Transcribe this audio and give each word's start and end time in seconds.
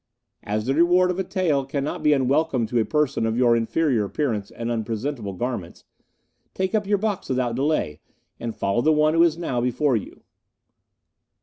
As 0.41 0.65
the 0.65 0.73
reward 0.73 1.11
of 1.11 1.19
a 1.19 1.23
tael 1.23 1.63
cannot 1.63 2.01
be 2.01 2.11
unwelcome 2.11 2.65
to 2.65 2.79
a 2.79 2.85
person 2.85 3.27
of 3.27 3.37
your 3.37 3.55
inferior 3.55 4.03
appearance 4.03 4.49
and 4.49 4.71
unpresentable 4.71 5.33
garments, 5.33 5.85
take 6.55 6.73
up 6.73 6.87
your 6.87 6.97
box 6.97 7.29
without 7.29 7.53
delay, 7.55 7.99
and 8.39 8.55
follow 8.55 8.81
the 8.81 8.91
one 8.91 9.13
who 9.13 9.21
is 9.21 9.37
now 9.37 9.61
before 9.61 9.95
you. 9.95 10.23